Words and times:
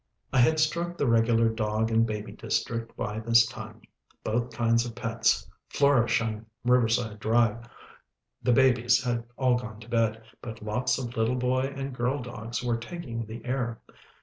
I 0.33 0.39
had 0.39 0.59
struck 0.59 0.97
the 0.97 1.05
regular 1.05 1.47
dog 1.47 1.91
and 1.91 2.07
baby 2.07 2.31
district 2.31 2.97
by 2.97 3.19
this 3.19 3.45
time. 3.45 3.81
Both 4.23 4.51
kinds 4.51 4.83
of 4.83 4.95
pets 4.95 5.47
flourish 5.69 6.19
on 6.21 6.47
Riverside 6.65 7.19
Drive. 7.19 7.69
The 8.41 8.51
babies 8.51 9.03
had 9.03 9.23
all 9.37 9.57
gone 9.57 9.79
to 9.81 9.87
bed, 9.87 10.23
but 10.41 10.63
lots 10.63 10.97
of 10.97 11.15
little 11.15 11.35
boy 11.35 11.71
and 11.75 11.93
girl 11.93 12.19
dogs 12.19 12.63
were 12.63 12.77
taking 12.77 13.27
the 13.27 13.45
air. 13.45 13.79